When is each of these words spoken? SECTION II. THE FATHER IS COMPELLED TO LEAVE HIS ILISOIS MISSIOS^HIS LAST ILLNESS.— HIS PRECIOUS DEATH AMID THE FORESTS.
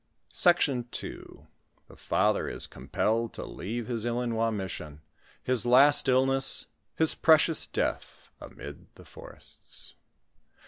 SECTION 0.31 0.89
II. 1.03 1.45
THE 1.87 1.95
FATHER 1.95 2.49
IS 2.49 2.65
COMPELLED 2.65 3.35
TO 3.35 3.45
LEAVE 3.45 3.85
HIS 3.85 4.03
ILISOIS 4.03 4.51
MISSIOS^HIS 4.51 5.65
LAST 5.67 6.09
ILLNESS.— 6.09 6.65
HIS 6.95 7.13
PRECIOUS 7.13 7.67
DEATH 7.67 8.29
AMID 8.41 8.87
THE 8.95 9.05
FORESTS. 9.05 9.93